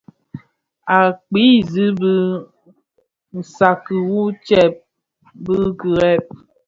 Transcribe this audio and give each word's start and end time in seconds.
Å 0.97 0.99
kpii 1.25 1.57
zig 1.71 1.93
bi 1.99 2.11
nsàdki 3.39 3.95
wu 4.09 4.21
ctsee 4.37 4.67
(bi 5.43 5.55
kirèè). 5.79 6.17